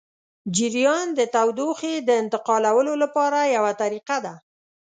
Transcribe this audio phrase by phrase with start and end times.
[0.55, 4.33] جریان د تودوخې د انتقالولو لپاره یوه طریقه ده.